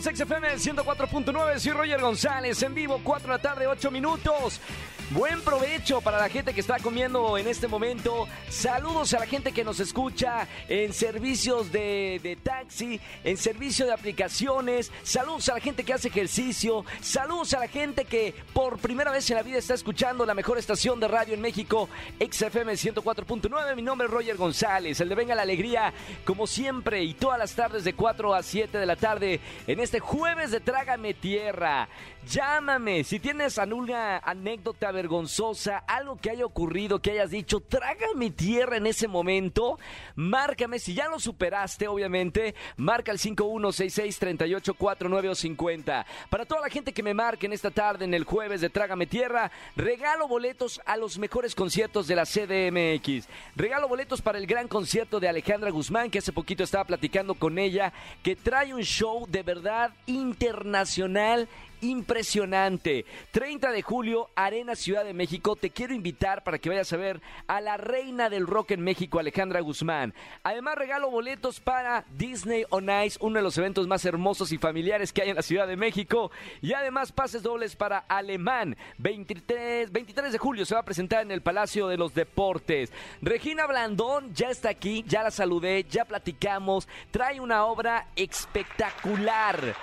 [0.00, 4.60] XFM 104.9, soy Roger González, en vivo, 4 de la tarde, 8 minutos.
[5.10, 8.26] Buen provecho para la gente que está comiendo en este momento.
[8.48, 13.92] Saludos a la gente que nos escucha en servicios de, de taxi, en servicio de
[13.92, 14.90] aplicaciones.
[15.02, 16.84] Saludos a la gente que hace ejercicio.
[17.00, 20.58] Saludos a la gente que por primera vez en la vida está escuchando la mejor
[20.58, 23.76] estación de radio en México, XFM 104.9.
[23.76, 25.92] Mi nombre es Roger González, el de Venga la Alegría,
[26.24, 30.00] como siempre, y todas las tardes de 4 a 7 de la tarde en este
[30.00, 31.90] jueves de Trágame Tierra.
[32.26, 38.78] Llámame si tienes alguna anécdota vergonzosa, algo que haya ocurrido, que hayas dicho, trágame tierra
[38.78, 39.78] en ese momento.
[40.14, 46.06] Márcame, si ya lo superaste, obviamente, marca el 5166-384950.
[46.30, 49.06] Para toda la gente que me marque en esta tarde, en el jueves de Trágame
[49.06, 53.28] Tierra, regalo boletos a los mejores conciertos de la CDMX.
[53.54, 57.58] Regalo boletos para el gran concierto de Alejandra Guzmán, que hace poquito estaba platicando con
[57.58, 59.73] ella, que trae un show de verdad
[60.06, 61.48] internacional
[61.84, 63.04] impresionante.
[63.30, 65.56] 30 de julio, Arena Ciudad de México.
[65.56, 69.18] Te quiero invitar para que vayas a ver a la reina del rock en México,
[69.18, 70.14] Alejandra Guzmán.
[70.42, 75.12] Además, regalo boletos para Disney on Ice, uno de los eventos más hermosos y familiares
[75.12, 76.30] que hay en la Ciudad de México.
[76.62, 78.76] Y además, pases dobles para Alemán.
[78.98, 82.92] 23, 23 de julio se va a presentar en el Palacio de los Deportes.
[83.20, 86.88] Regina Blandón ya está aquí, ya la saludé, ya platicamos.
[87.10, 89.74] Trae una obra espectacular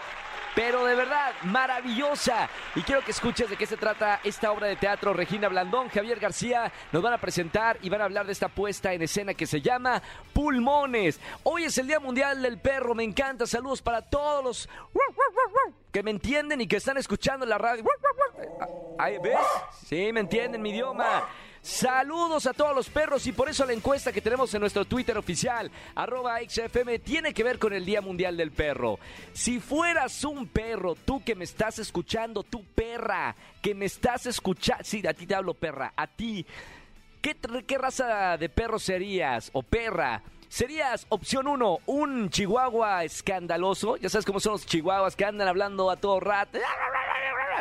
[0.55, 2.49] pero de verdad maravillosa.
[2.75, 5.13] Y quiero que escuches de qué se trata esta obra de teatro.
[5.13, 8.93] Regina Blandón, Javier García nos van a presentar y van a hablar de esta puesta
[8.93, 10.01] en escena que se llama
[10.33, 11.19] Pulmones.
[11.43, 13.45] Hoy es el Día Mundial del Perro, me encanta.
[13.45, 14.69] Saludos para todos los
[15.91, 17.83] que me entienden y que están escuchando la radio.
[18.97, 19.37] ¿Ahí ves?
[19.85, 21.27] Sí, me entienden mi idioma.
[21.61, 25.15] Saludos a todos los perros y por eso la encuesta que tenemos en nuestro Twitter
[25.15, 28.97] oficial, arroba XFM, tiene que ver con el Día Mundial del Perro.
[29.31, 34.83] Si fueras un perro, tú que me estás escuchando, tu perra, que me estás escuchando,
[34.83, 36.43] sí, a ti te hablo perra, a ti,
[37.21, 37.37] ¿qué,
[37.77, 40.23] raza de perro serías o perra?
[40.49, 43.95] Serías opción uno, un chihuahua escandaloso.
[43.95, 46.59] Ya sabes cómo son los chihuahuas que andan hablando a todo rato.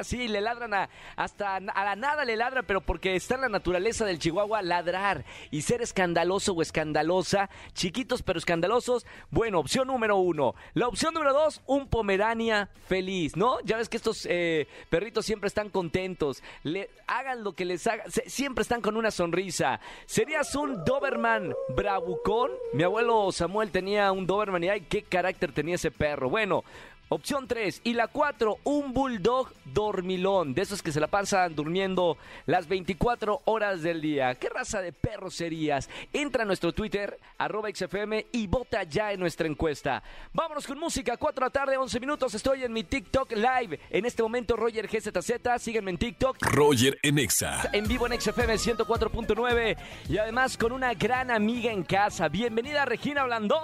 [0.05, 3.49] Sí, le ladran a, hasta a la nada le ladran, pero porque está en la
[3.49, 9.06] naturaleza del chihuahua ladrar y ser escandaloso o escandalosa, chiquitos pero escandalosos.
[9.31, 10.55] Bueno, opción número uno.
[10.75, 13.60] La opción número dos, un pomerania feliz, ¿no?
[13.62, 18.06] Ya ves que estos eh, perritos siempre están contentos, le hagan lo que les hagan,
[18.10, 19.81] siempre están con una sonrisa.
[20.06, 22.50] Serías un Doberman bravucón.
[22.72, 26.31] Mi abuelo Samuel tenía un Doberman y ay, qué carácter tenía ese perro.
[26.31, 26.65] Bueno,
[27.12, 27.81] Opción 3.
[27.82, 30.54] Y la 4, un bulldog dormilón.
[30.54, 32.16] De esos que se la pasan durmiendo
[32.47, 34.37] las 24 horas del día.
[34.37, 35.91] ¿Qué raza de perro serías?
[36.12, 40.04] Entra a nuestro Twitter, arroba XFM, y vota ya en nuestra encuesta.
[40.32, 41.16] Vámonos con música.
[41.16, 42.32] 4 de la tarde, 11 minutos.
[42.32, 43.81] Estoy en mi TikTok Live.
[43.91, 45.32] En este momento, Roger GZZ.
[45.59, 46.37] Sígueme en TikTok.
[46.42, 47.71] Roger en Exa.
[47.72, 49.77] En vivo en XFM 104.9.
[50.09, 52.28] Y además con una gran amiga en casa.
[52.28, 53.59] Bienvenida, Regina Blandón.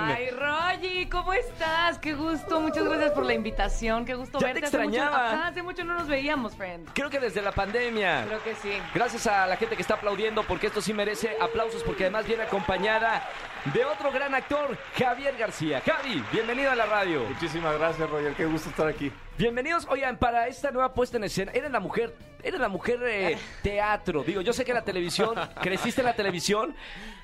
[0.00, 1.96] Ay, Roger, ¿cómo estás?
[2.00, 2.60] Qué gusto.
[2.60, 4.04] Muchas gracias por la invitación.
[4.04, 4.60] Qué gusto Ya verte.
[4.60, 5.32] te Hace mucho- extrañaba.
[5.32, 6.88] ajá, hace mucho no nos veíamos, friend.
[6.94, 8.24] Creo que desde la pandemia.
[8.26, 8.72] Creo que sí.
[8.94, 12.42] Gracias a la gente que está aplaudiendo porque esto sí merece aplausos porque además viene
[12.44, 13.28] acompañada
[13.74, 15.82] de otro gran actor, Javier García.
[15.84, 17.24] Javi, bienvenido a la radio.
[17.24, 18.32] Muchísimas gracias, Roger.
[18.34, 19.12] Qué gusto estar aquí.
[19.36, 21.52] Bienvenidos, oigan, para esta nueva puesta en escena.
[21.52, 24.22] Eres la mujer, eres la mujer eh, teatro.
[24.24, 26.74] Digo, yo sé que la televisión, creciste en la televisión,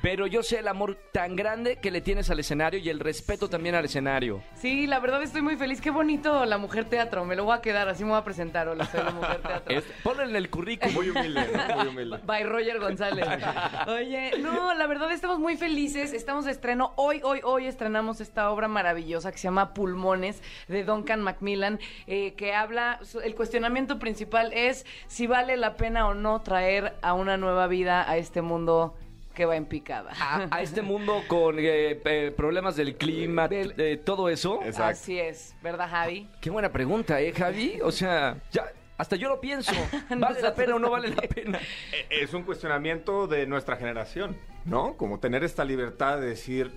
[0.03, 3.49] pero yo sé el amor tan grande que le tienes al escenario y el respeto
[3.49, 4.43] también al escenario.
[4.54, 5.81] Sí, la verdad estoy muy feliz.
[5.81, 7.25] Qué bonito la mujer teatro.
[7.25, 8.69] Me lo voy a quedar, así me voy a presentar.
[8.69, 9.77] Hola, soy la mujer teatro.
[9.77, 10.94] Es- ponlo en el currículum.
[10.94, 11.77] Muy humilde, ¿no?
[11.77, 12.19] muy humilde.
[12.25, 13.27] By Roger González.
[13.88, 16.12] Oye, no, la verdad estamos muy felices.
[16.12, 16.93] Estamos de estreno.
[16.97, 22.34] Hoy, hoy, hoy estrenamos esta obra maravillosa que se llama Pulmones de Duncan Macmillan, eh,
[22.34, 27.36] que habla, el cuestionamiento principal es si vale la pena o no traer a una
[27.36, 28.97] nueva vida a este mundo
[29.34, 30.12] que va en picada.
[30.18, 34.60] A, a este mundo con eh, eh, problemas del clima, Del- de todo eso.
[34.64, 34.84] Exacto.
[34.92, 36.28] Así es, ¿verdad, Javi?
[36.41, 37.78] Qué buena pregunta, ¿eh, Javi?
[37.82, 38.64] O sea, ya,
[38.97, 39.72] hasta yo lo pienso.
[40.16, 41.58] ¿Vale la pena o no vale la pena?
[41.92, 44.97] Eh, Es un cuestionamiento de nuestra generación, ¿no?
[44.97, 46.72] Como tener esta libertad de decir,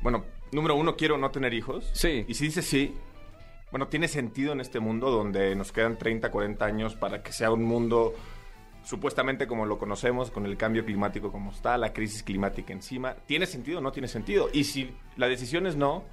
[0.00, 1.90] bueno, número uno, quiero no tener hijos.
[1.92, 2.24] Sí.
[2.28, 2.94] Y si dices sí,
[3.70, 7.50] bueno, tiene sentido en este mundo donde nos quedan 30, 40 años para que sea
[7.50, 8.14] un mundo
[8.84, 13.16] supuestamente como lo conocemos, con el cambio climático como está, la crisis climática encima.
[13.26, 14.48] ¿Tiene sentido o no tiene sentido?
[14.52, 16.04] Y si la decisión es no,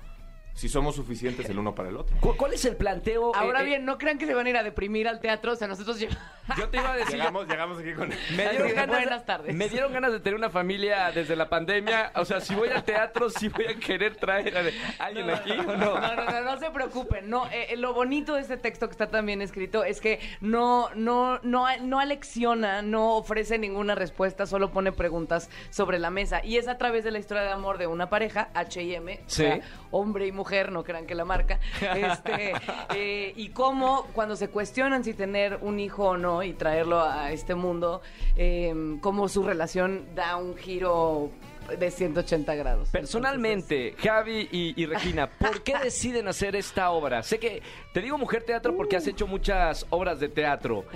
[0.54, 2.16] si somos suficientes el uno para el otro.
[2.20, 3.36] ¿Cu- ¿Cuál es el planteo?
[3.36, 5.54] Ahora Eh, eh, bien, no crean que se van a ir a deprimir al teatro,
[5.54, 6.22] o sea, nosotros llevamos...
[6.58, 7.16] yo te iba a decir...
[7.16, 8.10] Llegamos, llegamos aquí con...
[8.36, 9.56] Me dieron, ganas, buenas tardes.
[9.56, 12.12] me dieron ganas de tener una familia desde la pandemia.
[12.16, 15.64] O sea, si voy al teatro, si voy a querer traer a alguien aquí o
[15.64, 16.00] no.
[16.00, 17.30] No, no, no, no se preocupen.
[17.30, 20.90] No, eh, eh, lo bonito de este texto que está también escrito es que no,
[20.96, 26.44] no, no, no alecciona, no ofrece ninguna respuesta, solo pone preguntas sobre la mesa.
[26.46, 29.44] Y es a través de la historia de amor de una pareja, H&M, o Sí.
[29.44, 29.60] sea,
[29.92, 32.54] hombre y mujer, no crean que la marca, este,
[32.96, 37.32] eh, y cómo cuando se cuestionan si tener un hijo o no y traerlo a
[37.32, 38.02] este mundo,
[38.36, 41.30] eh, cómo su relación da un giro
[41.68, 42.90] de 180 grados.
[42.90, 47.24] Personalmente, Javi y, y Regina, ¿por qué deciden hacer esta obra?
[47.24, 47.62] Sé que
[47.94, 50.86] te digo mujer teatro porque has hecho muchas obras de teatro.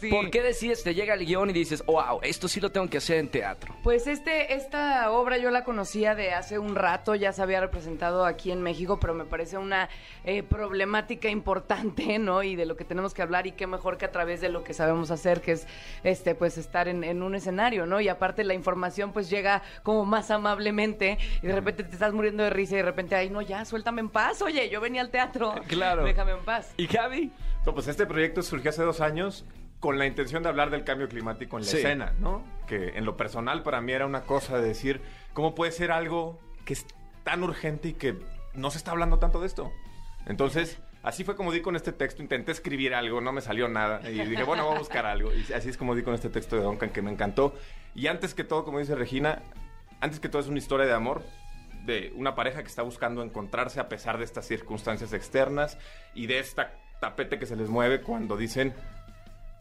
[0.00, 0.10] Sí.
[0.10, 2.98] ¿Por qué decides, te llega el guion y dices, wow, esto sí lo tengo que
[2.98, 3.74] hacer en teatro?
[3.82, 8.24] Pues este, esta obra yo la conocía de hace un rato, ya se había representado
[8.24, 9.88] aquí en México, pero me parece una
[10.24, 12.42] eh, problemática importante, ¿no?
[12.42, 14.64] Y de lo que tenemos que hablar y qué mejor que a través de lo
[14.64, 15.66] que sabemos hacer, que es
[16.04, 18.00] este, pues estar en, en un escenario, ¿no?
[18.00, 19.62] Y aparte la información pues llega
[20.02, 23.30] como más amablemente y de repente te estás muriendo de risa y de repente, ay,
[23.30, 25.54] no, ya, suéltame en paz, oye, yo venía al teatro.
[25.68, 26.04] Claro.
[26.04, 26.74] Déjame en paz.
[26.76, 27.30] ¿Y Javi?
[27.64, 29.44] No, pues este proyecto surgió hace dos años
[29.78, 31.76] con la intención de hablar del cambio climático en la Sí.
[31.78, 32.42] escena, ¿no?
[32.66, 35.00] Que en lo personal para mí era una cosa de decir,
[35.34, 36.84] ¿cómo puede ser algo que es
[37.24, 38.16] tan urgente y que
[38.54, 39.70] no se está hablando tanto de esto?
[40.26, 44.00] Entonces, así fue como di con este texto, intenté escribir algo, no me salió nada,
[44.08, 46.56] y dije, bueno, voy a buscar algo, y así es como di con este texto
[46.56, 47.54] de Duncan, que me encantó.
[47.94, 49.42] Y antes que todo, como dice Regina,
[50.02, 51.22] antes que todo es una historia de amor,
[51.86, 55.78] de una pareja que está buscando encontrarse a pesar de estas circunstancias externas
[56.12, 58.74] y de esta tapete que se les mueve cuando dicen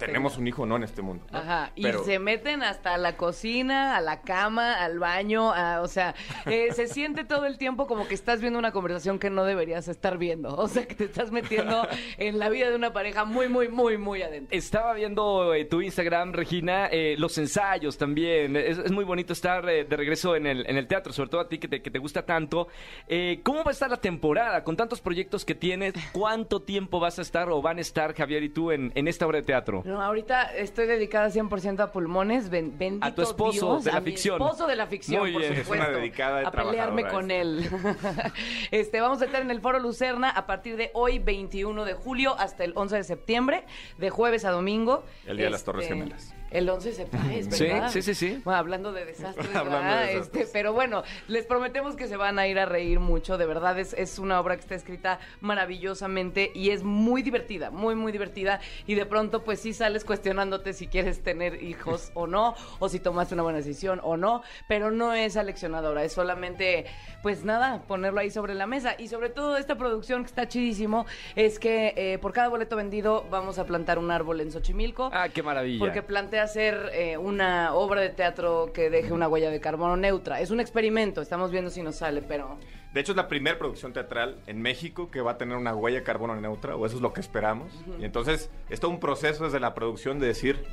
[0.07, 1.25] tenemos un hijo o no en este mundo.
[1.31, 1.37] ¿no?
[1.37, 5.87] Ajá, y Pero- se meten hasta la cocina, a la cama, al baño, a- o
[5.87, 6.15] sea,
[6.45, 9.87] eh, se siente todo el tiempo como que estás viendo una conversación que no deberías
[9.87, 11.87] estar viendo, o sea, que te estás metiendo
[12.17, 14.55] en la vida de una pareja muy, muy, muy, muy adentro.
[14.57, 18.55] Estaba viendo eh, tu Instagram, Regina, eh, los ensayos también.
[18.55, 21.41] Es, es muy bonito estar eh, de regreso en el, en el teatro, sobre todo
[21.41, 22.67] a ti que te, que te gusta tanto.
[23.07, 24.63] Eh, ¿Cómo va a estar la temporada?
[24.63, 28.43] Con tantos proyectos que tienes, ¿cuánto tiempo vas a estar o van a estar, Javier
[28.43, 29.83] y tú, en, en esta obra de teatro?
[29.91, 33.97] No, ahorita estoy dedicada 100% a pulmones, ben- bendito A tu esposo Dios, de la
[33.97, 34.41] a mi ficción.
[34.41, 35.53] esposo de la ficción, Muy por bien.
[35.53, 35.91] Es una supuesto.
[35.99, 37.69] dedicada a pelearme con él.
[38.71, 42.35] este, vamos a estar en el Foro Lucerna a partir de hoy, 21 de julio,
[42.39, 43.65] hasta el 11 de septiembre,
[43.97, 45.03] de jueves a domingo.
[45.25, 46.33] El Día de las Torres Este, Gemelas.
[46.51, 47.89] El 11 de septiembre, Sí, ¿verdad?
[47.89, 48.41] sí, sí, sí.
[48.43, 50.17] Bueno, hablando de desastres, Hablando de.
[50.17, 53.37] Este, pero bueno, les prometemos que se van a ir a reír mucho.
[53.37, 57.95] De verdad, es, es una obra que está escrita maravillosamente y es muy divertida, muy,
[57.95, 58.59] muy divertida.
[58.85, 62.99] Y de pronto, pues sí sales cuestionándote si quieres tener hijos o no, o si
[62.99, 66.85] tomaste una buena decisión o no, pero no es aleccionadora, es solamente,
[67.23, 68.95] pues nada, ponerlo ahí sobre la mesa.
[68.97, 71.05] Y sobre todo, esta producción que está chidísimo
[71.35, 75.09] es que eh, por cada boleto vendido vamos a plantar un árbol en Xochimilco.
[75.13, 75.79] Ah, qué maravilla.
[75.79, 80.39] Porque plantea hacer eh, una obra de teatro que deje una huella de carbono neutra.
[80.41, 82.57] Es un experimento, estamos viendo si nos sale, pero...
[82.93, 85.99] De hecho, es la primera producción teatral en México que va a tener una huella
[85.99, 87.71] de carbono neutra, o eso es lo que esperamos.
[87.99, 90.65] Y entonces, es todo un proceso desde la producción de decir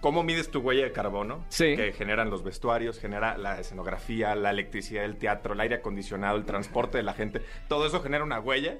[0.00, 1.74] cómo mides tu huella de carbono, Sí.
[1.74, 6.44] que generan los vestuarios, genera la escenografía, la electricidad del teatro, el aire acondicionado, el
[6.44, 7.42] transporte de la gente.
[7.68, 8.78] Todo eso genera una huella.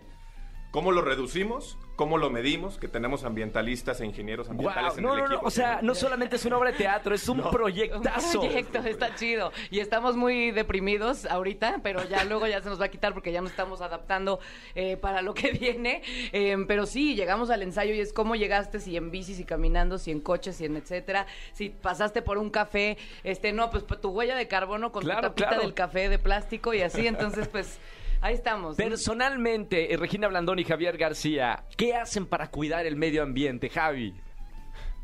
[0.76, 1.78] ¿Cómo lo reducimos?
[1.96, 2.76] ¿Cómo lo medimos?
[2.76, 5.46] Que tenemos ambientalistas e ingenieros ambientales en no, el no, no, equipo.
[5.46, 8.40] o sea, no solamente es una obra de teatro, es un Un proyectazo.
[8.42, 9.52] proyecto, está chido.
[9.70, 13.32] Y estamos muy deprimidos ahorita, pero ya luego ya se nos va a quitar porque
[13.32, 14.38] ya nos estamos adaptando
[14.74, 16.02] eh, para lo que viene.
[16.32, 19.96] Eh, pero sí, llegamos al ensayo y es cómo llegaste, si en bici, si caminando,
[19.96, 21.26] si en coches, si en etcétera.
[21.54, 25.26] Si pasaste por un café, este, no, pues tu huella de carbono con Claro, tu
[25.28, 25.62] tapita claro.
[25.62, 27.06] del café de plástico y así.
[27.06, 27.78] Entonces, pues
[28.20, 28.76] ahí estamos.
[28.76, 34.14] Personalmente, eh, Regina Blandón y Javier García, ¿qué hacen para cuidar el medio ambiente, Javi?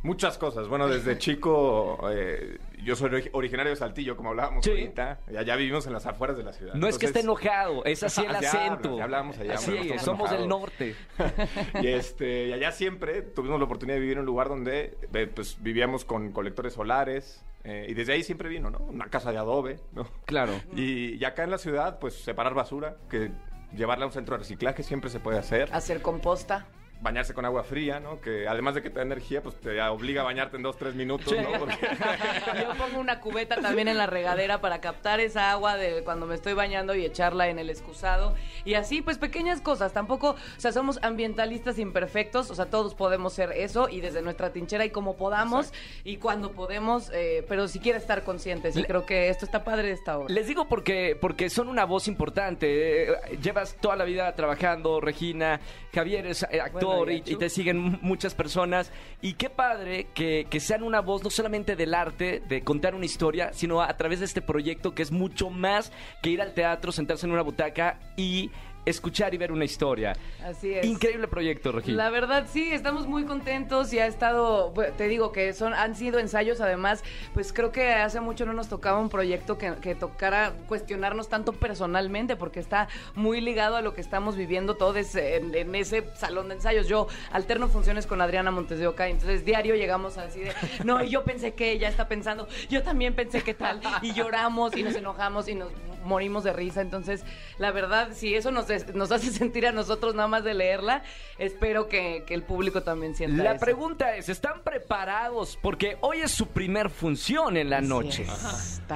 [0.02, 0.66] Muchas cosas.
[0.68, 4.70] Bueno, desde chico, eh, yo soy ori- originario de Saltillo, como hablábamos Sí.
[4.70, 5.20] ahorita.
[5.30, 6.74] Y allá vivimos en las afueras de la ciudad.
[6.74, 8.96] No es que esté enojado, es así el Así acento.
[8.98, 10.96] ya hablamos allá, Así hombre, es, somos del norte.
[11.80, 15.26] y, este, y allá siempre tuvimos la oportunidad de vivir en un lugar donde eh,
[15.32, 17.44] pues, vivíamos con colectores solares.
[17.64, 18.78] eh, y desde ahí siempre vino, ¿no?
[18.80, 20.04] Una casa de adobe, ¿no?
[20.24, 20.52] Claro.
[20.74, 23.30] Y, y acá en la ciudad, pues separar basura, que
[23.76, 25.68] llevarla a un centro de reciclaje siempre se puede hacer.
[25.72, 26.66] Hacer composta.
[27.02, 28.20] Bañarse con agua fría, ¿no?
[28.20, 30.94] Que además de que te da energía, pues te obliga a bañarte en dos, tres
[30.94, 31.58] minutos, ¿no?
[31.58, 31.76] Porque...
[32.60, 36.34] Yo pongo una cubeta también en la regadera para captar esa agua de cuando me
[36.36, 38.34] estoy bañando y echarla en el excusado.
[38.64, 39.92] Y así, pues pequeñas cosas.
[39.92, 44.52] Tampoco, o sea, somos ambientalistas imperfectos, o sea, todos podemos ser eso y desde nuestra
[44.52, 45.72] trinchera y como podamos
[46.04, 48.76] y cuando podemos, eh, pero si quiere estar conscientes.
[48.76, 50.32] Y Le- creo que esto está padre de esta obra.
[50.32, 53.10] Les digo porque, porque son una voz importante.
[53.10, 55.60] Eh, llevas toda la vida trabajando, Regina.
[55.92, 57.32] Javier es eh, actor Bueno, y y, Achu.
[57.32, 58.92] y te siguen muchas personas.
[59.20, 63.04] Y qué padre que, que sean una voz no solamente del arte, de contar una
[63.04, 66.92] historia, sino a través de este proyecto que es mucho más que ir al teatro,
[66.92, 68.50] sentarse en una butaca y
[68.84, 70.14] escuchar y ver una historia.
[70.44, 70.84] Así es.
[70.84, 71.96] Increíble proyecto, Regina.
[72.04, 75.94] La verdad sí, estamos muy contentos y ha estado, bu- te digo que son han
[75.94, 79.94] sido ensayos además, pues creo que hace mucho no nos tocaba un proyecto que, que
[79.94, 85.54] tocara cuestionarnos tanto personalmente porque está muy ligado a lo que estamos viviendo todos en,
[85.54, 86.88] en ese salón de ensayos.
[86.88, 90.52] Yo alterno funciones con Adriana Montes de Oca, entonces diario llegamos así de,
[90.84, 94.76] no, y yo pensé que ella está pensando, yo también pensé que tal, y lloramos
[94.76, 95.70] y nos enojamos y nos
[96.04, 97.24] morimos de risa, entonces
[97.58, 101.02] la verdad, si eso nos, hace sentir a nosotros nada más de leerla,
[101.38, 103.64] espero que, que el público también sienta La eso.
[103.64, 105.58] pregunta es, ¿están preparados?
[105.60, 108.26] Porque hoy es su primer función en la Así noche.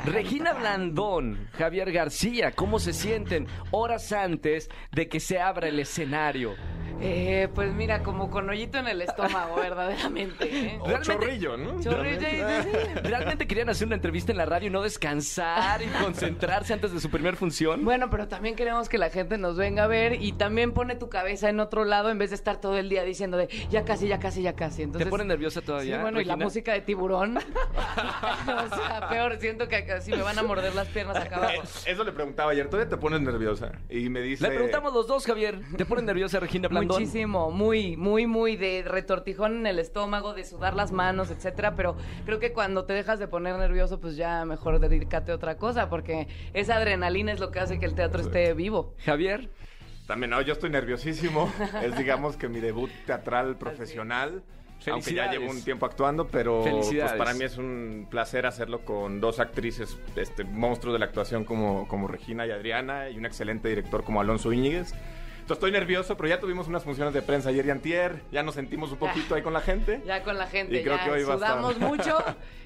[0.04, 0.52] Regina.
[0.52, 6.54] Blandón, Javier García, ¿cómo se sienten horas antes de que se abra el escenario?
[7.00, 10.44] Eh, pues mira, como con hoyito en el estómago, verdaderamente.
[10.48, 10.78] ¿eh?
[10.80, 11.82] O Realmente- chorrillo, ¿no?
[11.82, 16.72] Chorrillo y- ¿Realmente querían hacer una entrevista en la radio y no descansar y concentrarse
[16.72, 17.84] antes de su primer función?
[17.84, 21.08] Bueno, pero también queremos que la gente nos venga a ver y también pone tu
[21.08, 24.08] cabeza en otro lado en vez de estar todo el día diciendo de ya casi,
[24.08, 24.82] ya casi, ya casi.
[24.82, 26.00] Entonces, ¿Te pone nerviosa Sí, todavía?
[26.00, 27.36] bueno, y la música de tiburón.
[27.38, 31.62] o sea, peor, siento que casi me van a morder las piernas acá abajo.
[31.86, 33.72] Eso le preguntaba ayer, ¿todavía te pones nerviosa?
[33.88, 34.44] Y me dice...
[34.44, 35.60] Le preguntamos los dos, Javier.
[35.76, 37.00] ¿Te pone nerviosa Regina Blandón?
[37.00, 41.74] Muchísimo, muy, muy, muy de retortijón en el estómago, de sudar las manos, etcétera.
[41.74, 45.56] Pero creo que cuando te dejas de poner nervioso, pues ya mejor dedícate a otra
[45.56, 48.94] cosa, porque esa adrenalina es lo que hace que el teatro esté vivo.
[49.04, 49.50] Javier,
[50.06, 51.52] También, no, yo estoy nerviosísimo.
[51.82, 54.42] es, digamos, que mi debut teatral profesional.
[54.90, 59.20] Aunque ya llevo un tiempo actuando, pero pues, para mí es un placer hacerlo con
[59.20, 63.68] dos actrices, este, monstruos de la actuación como, como Regina y Adriana, y un excelente
[63.68, 64.94] director como Alonso Íñiguez.
[65.46, 68.56] Entonces estoy nervioso, pero ya tuvimos unas funciones de prensa ayer y antier, ya nos
[68.56, 70.02] sentimos un poquito ahí con la gente.
[70.04, 71.50] Ya con la gente, Y creo ya que hoy va a estar.
[71.52, 72.18] sudamos mucho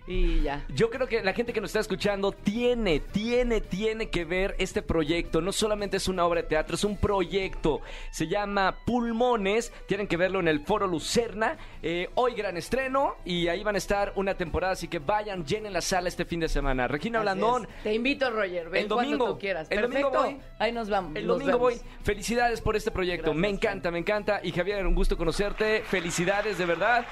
[0.07, 0.65] y ya.
[0.75, 4.81] Yo creo que la gente que nos está escuchando tiene, tiene, tiene que ver este
[4.81, 5.43] proyecto.
[5.43, 7.83] No solamente es una obra de teatro, es un proyecto.
[8.11, 9.73] Se llama Pulmones.
[9.87, 11.59] Tienen que verlo en el Foro Lucerna.
[11.83, 14.73] Eh, hoy gran estreno y ahí van a estar una temporada.
[14.73, 16.89] Así que vayan, llenen la sala este fin de semana.
[16.89, 17.65] Regina Así Blandón.
[17.65, 17.83] es.
[17.85, 18.71] Te invito, Roger.
[18.71, 19.69] Ven El domingo, cuando tú quieras.
[19.71, 20.37] el domingo Perfecto.
[20.39, 20.51] voy.
[20.59, 21.15] Ahí nos vamos.
[21.15, 21.75] El domingo voy.
[22.03, 23.35] Felicidades por este proyecto.
[23.35, 24.41] me encanta, me encanta.
[24.43, 25.83] Y Javier, un gusto conocerte.
[25.87, 27.07] Felicidades, de verdad.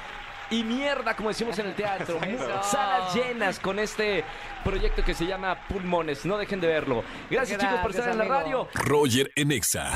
[0.50, 2.18] Y mierda, como decimos en el teatro.
[2.62, 4.24] Salas llenas con este
[4.64, 6.24] proyecto que se llama Pulmones.
[6.24, 7.04] No dejen de verlo.
[7.30, 8.68] Gracias, chicos, por Gracias, estar en la radio.
[8.74, 9.92] Roger en Exa.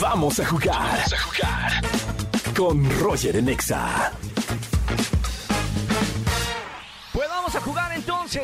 [0.00, 0.76] Vamos a jugar.
[0.76, 1.72] Vamos a jugar.
[2.56, 3.48] Con Roger en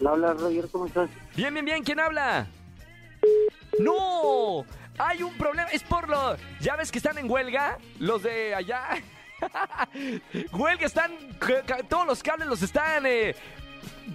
[0.00, 1.08] Hola Roger, ¿cómo estás?
[1.36, 2.46] Bien, bien, bien, ¿quién habla?
[3.78, 4.66] ¡No!
[4.98, 6.36] Hay un problema, es por lo...
[6.60, 7.78] ¿Ya ves que están en huelga?
[7.98, 8.90] Los de allá.
[10.52, 11.10] huelga, están...
[11.88, 13.04] Todos los cables los están...
[13.06, 13.34] eh,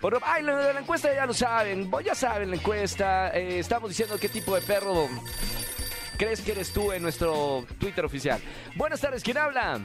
[0.00, 3.30] Por, ay, de la encuesta ya lo saben, ya saben la encuesta.
[3.36, 5.08] eh, estamos diciendo qué tipo de perro
[6.16, 8.38] crees que eres tú en nuestro Twitter oficial.
[8.76, 9.80] Buenas tardes, ¿quién habla?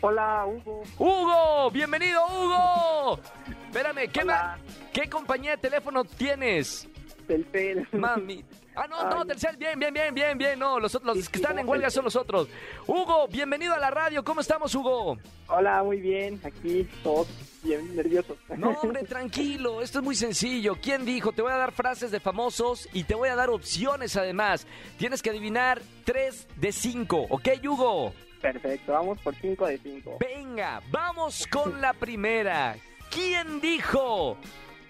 [0.00, 0.82] Hola, Hugo.
[0.98, 3.18] Hugo, bienvenido Hugo.
[3.66, 4.58] Espérame, ¿qué, Hola.
[4.92, 6.86] ¿qué compañía de teléfono tienes?
[7.26, 7.88] Telcel.
[7.92, 8.44] Mami.
[8.76, 9.24] Ah, no, no.
[9.24, 10.58] Telcel, bien, bien, bien, bien, bien.
[10.58, 12.46] No, los, otros- los que están en huelga son los otros.
[12.86, 14.22] Hugo, bienvenido a la radio.
[14.22, 15.16] ¿Cómo estamos, Hugo?
[15.48, 16.40] Hola, muy bien.
[16.44, 17.26] Aquí todos
[17.62, 18.36] bien nerviosos.
[18.56, 19.80] No, hombre, tranquilo.
[19.82, 20.76] Esto es muy sencillo.
[20.80, 21.32] ¿Quién dijo?
[21.32, 24.66] Te voy a dar frases de famosos y te voy a dar opciones además.
[24.98, 27.26] Tienes que adivinar tres de cinco.
[27.30, 28.12] ¿Ok, Hugo?
[28.52, 30.18] Perfecto, vamos por 5 de 5.
[30.20, 32.76] Venga, vamos con la primera.
[33.10, 34.36] ¿Quién dijo?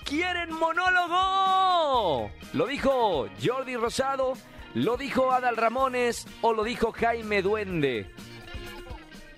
[0.04, 2.30] ¿Quieren monólogo?
[2.52, 4.34] ¿Lo dijo Jordi Rosado?
[4.75, 6.26] ¿Lo dijo Adal Ramones?
[6.42, 8.10] ¿O lo dijo Jaime Duende?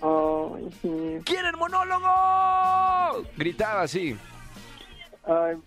[0.02, 1.18] Ay, sí.
[1.24, 3.24] ¿Quieren monólogo?
[3.36, 4.18] Gritaba así.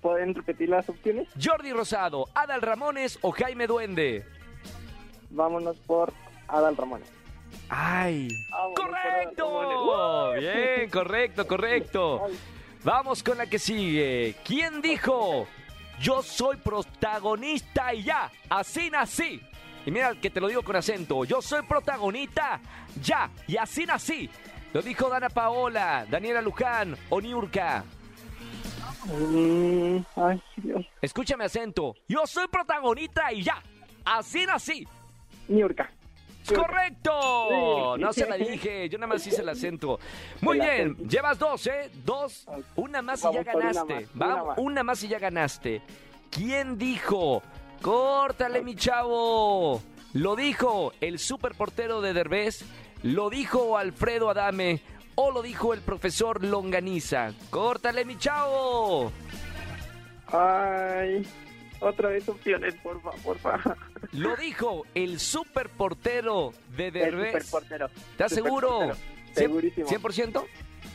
[0.01, 1.29] ¿Pueden repetir las opciones?
[1.41, 4.25] Jordi Rosado, Adal Ramones o Jaime Duende.
[5.29, 6.11] Vámonos por
[6.49, 7.01] Adal Ramón.
[7.69, 8.27] ¡Ay!
[8.51, 10.33] Adal ¡Correcto!
[10.39, 12.27] Bien, correcto, correcto.
[12.83, 14.35] Vamos con la que sigue.
[14.43, 15.47] ¿Quién dijo?
[15.99, 19.39] Yo soy protagonista y ya, así nací.
[19.85, 21.23] Y mira que te lo digo con acento.
[21.25, 22.59] Yo soy protagonista,
[23.01, 24.29] ya, y así nací.
[24.73, 27.83] Lo dijo Dana Paola, Daniela Luján o Niurka.
[29.05, 30.85] mm, ay, Dios.
[31.01, 31.95] Escúchame acento.
[32.07, 33.61] Yo soy protagonista y ya,
[34.05, 34.87] así nací.
[35.47, 35.91] Niurka.
[36.43, 37.97] ¡Es ¡Correcto!
[37.97, 39.99] No se la dije, yo nada más hice el acento.
[40.41, 41.03] Muy El bien, acento.
[41.09, 41.91] llevas dos, ¿eh?
[42.05, 43.93] Dos, una más y ya por una ganaste.
[43.93, 44.57] más, una Vamos, más.
[44.59, 45.81] una más y ya ganaste.
[46.29, 47.41] ¿Quién dijo?
[47.81, 49.81] Córtale, mi chavo.
[50.13, 52.63] Lo dijo el superportero de Derbez,
[53.03, 54.81] lo dijo Alfredo Adame
[55.15, 57.31] o lo dijo el profesor Longaniza.
[57.49, 59.11] Córtale, mi chavo.
[60.27, 61.25] Ay,
[61.81, 63.59] otra vez opciones, porfa, porfa.
[64.13, 67.45] Lo dijo el superportero de El Derbez.
[67.45, 67.87] superportero.
[68.11, 68.69] ¿Estás seguro?
[68.69, 69.11] Superportero.
[69.33, 69.87] ¿Cien- Segurísimo.
[69.87, 70.45] ¿100%?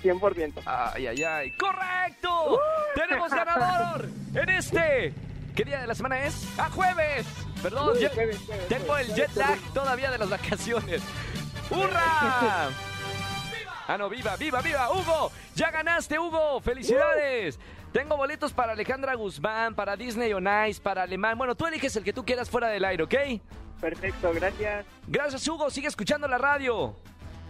[0.03, 0.63] 100%.
[0.67, 1.51] Ay, ay, ay.
[1.57, 2.61] ¡Correcto!
[2.95, 5.15] ¡Tenemos ganador en este!
[5.55, 6.47] ¿Qué día de la semana es?
[6.59, 7.27] ¡Ah, jueves!
[7.63, 11.03] Perdón, Uy, ya- jueves, jueves, tengo jueves, el jet lag todavía de las vacaciones.
[11.71, 12.69] ¡Hurra!
[13.89, 15.31] Ah, no, viva, viva, viva, Hugo.
[15.55, 16.61] Ya ganaste, Hugo.
[16.61, 17.57] Felicidades.
[17.97, 21.39] Tengo boletos para Alejandra Guzmán, para Disney on Ice, para Alemán.
[21.39, 23.15] Bueno, tú eliges el que tú quieras fuera del aire, ¿ok?
[23.81, 24.85] Perfecto, gracias.
[25.07, 25.71] Gracias, Hugo.
[25.71, 26.95] Sigue escuchando la radio.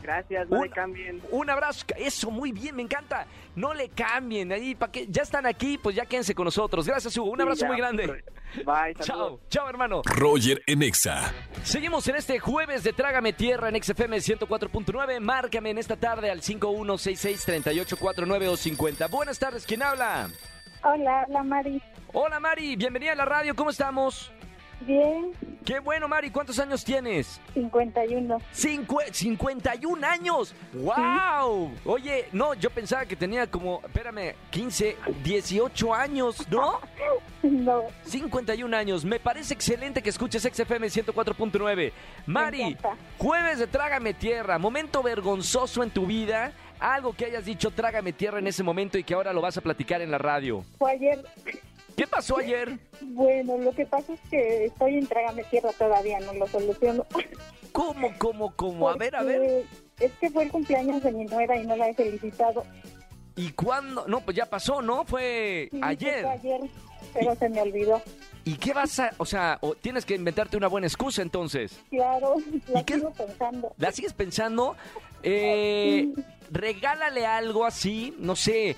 [0.06, 1.20] Gracias, no Un- le cambien.
[1.32, 1.84] Un abrazo.
[1.96, 3.26] Eso, muy bien, me encanta.
[3.56, 4.52] No le cambien.
[4.52, 5.06] Ahí, ¿para qué?
[5.08, 6.86] Ya están aquí, pues ya quédense con nosotros.
[6.86, 7.30] Gracias, Hugo.
[7.32, 7.68] Un abrazo Sí, ya.
[7.68, 8.06] muy grande.
[8.06, 9.04] Bye, saludos.
[9.04, 10.02] Chao, chao, hermano.
[10.04, 11.32] Roger en Exa.
[11.64, 15.18] Seguimos en este jueves de Trágame Tierra en XFM 104.9.
[15.18, 19.08] Márcame en esta tarde al 5166-3849 o 50.
[19.08, 20.28] Buenas tardes, ¿quién habla?
[20.84, 21.82] Hola, la Mari.
[22.12, 22.76] Hola, Mari.
[22.76, 23.56] Bienvenida a la radio.
[23.56, 24.30] ¿Cómo estamos?
[24.80, 25.32] Bien,
[25.64, 26.30] Qué bueno, Mari.
[26.30, 27.40] ¿Cuántos años tienes?
[27.54, 28.38] 51.
[28.54, 30.54] Cincu- 51 años.
[30.72, 31.72] ¡Wow!
[31.84, 36.78] Oye, no, yo pensaba que tenía como, espérame, 15, 18 años, ¿no?
[37.42, 39.04] No, 51 años.
[39.04, 41.92] Me parece excelente que escuches XFM 104.9.
[42.26, 42.76] Mari,
[43.18, 48.40] jueves de Trágame Tierra, momento vergonzoso en tu vida, algo que hayas dicho Trágame Tierra
[48.40, 50.64] en ese momento y que ahora lo vas a platicar en la radio.
[50.78, 51.24] fue ayer.
[51.96, 52.78] ¿Qué pasó ayer?
[53.00, 57.06] Bueno, lo que pasa es que estoy en Trágame Tierra todavía, no lo soluciono.
[57.72, 58.88] ¿Cómo, cómo, cómo?
[58.88, 59.64] A ver, a ver.
[59.98, 62.64] Es que fue el cumpleaños de mi nuera y no la he felicitado.
[63.34, 64.06] ¿Y cuándo?
[64.08, 65.04] No, pues ya pasó, ¿no?
[65.04, 66.22] Fue Sí, ayer.
[66.22, 66.60] fue ayer,
[67.14, 68.00] pero se me olvidó.
[68.44, 69.12] ¿Y qué vas a...?
[69.18, 71.78] O sea, o tienes que inventarte una buena excusa entonces.
[71.90, 72.36] Claro,
[72.68, 73.74] la ¿Y qué- sigo pensando.
[73.78, 74.76] ¿La sigues pensando?
[75.22, 76.12] Eh,
[76.50, 78.76] regálale algo así, no sé,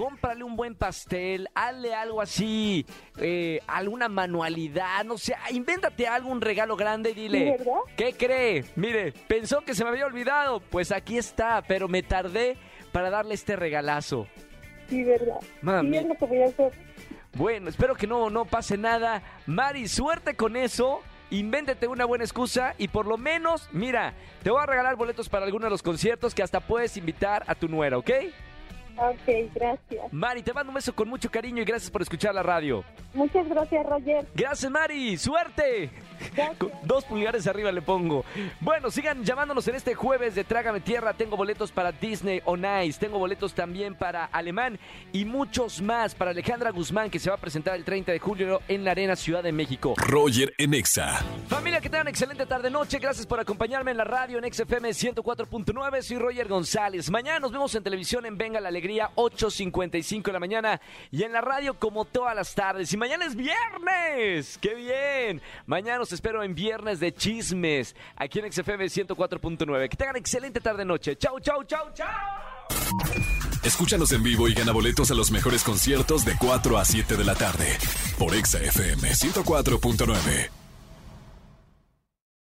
[0.00, 2.86] cómprale un buen pastel, hazle algo así,
[3.18, 7.80] eh, alguna manualidad, no sé, invéntate algo, un regalo grande y dile, ¿Verdad?
[7.98, 8.64] ¿qué cree?
[8.76, 12.56] Mire, pensó que se me había olvidado, pues aquí está, pero me tardé
[12.92, 14.26] para darle este regalazo.
[14.88, 15.36] Sí, verdad.
[15.60, 15.90] Mami.
[15.90, 16.72] Sí, es lo que voy a hacer.
[17.34, 19.22] Bueno, espero que no, no pase nada.
[19.44, 21.02] Mari, suerte con eso.
[21.28, 25.44] Invéntete una buena excusa y por lo menos, mira, te voy a regalar boletos para
[25.44, 28.10] alguno de los conciertos que hasta puedes invitar a tu nuera, ¿ok?
[29.00, 30.12] Ok, gracias.
[30.12, 32.84] Mari, te mando un beso con mucho cariño y gracias por escuchar la radio.
[33.14, 34.26] Muchas gracias, Roger.
[34.34, 35.16] Gracias, Mari.
[35.16, 35.90] Suerte.
[36.82, 38.24] Dos pulgares arriba le pongo.
[38.60, 41.14] Bueno, sigan llamándonos en este jueves de Trágame Tierra.
[41.14, 42.98] Tengo boletos para Disney on Ice.
[43.00, 44.78] Tengo boletos también para Alemán
[45.12, 48.60] y muchos más para Alejandra Guzmán que se va a presentar el 30 de julio
[48.68, 49.94] en la Arena Ciudad de México.
[49.96, 51.24] Roger en Exa.
[51.48, 52.98] Familia, que tengan excelente tarde-noche.
[52.98, 56.02] Gracias por acompañarme en la radio en XFM 104.9.
[56.02, 57.10] Soy Roger González.
[57.10, 58.90] Mañana nos vemos en televisión en Venga la Alegría.
[58.90, 60.80] taquería 8.55 de la mañana
[61.10, 62.92] y en la radio como todas las tardes.
[62.92, 64.58] Y mañana es viernes.
[64.60, 65.40] ¡Qué bien!
[65.66, 69.88] Mañana espero en Viernes de Chismes, aquí en XFM 104.9.
[69.88, 71.16] Que tengan excelente tarde-noche.
[71.16, 72.06] ¡Chau, chau, chau, chau!
[73.62, 77.24] Escúchanos en vivo y gana boletos a los mejores conciertos de 4 a 7 de
[77.24, 77.78] la tarde
[78.18, 80.59] por Exa FM 104.9.